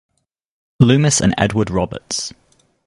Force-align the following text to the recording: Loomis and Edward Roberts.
Loomis 0.79 1.21
and 1.21 1.35
Edward 1.37 1.69
Roberts. 1.69 2.33